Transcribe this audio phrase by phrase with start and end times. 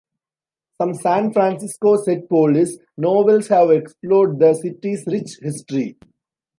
[0.81, 5.95] Some San Francisco-set police novels have explored The City's rich history.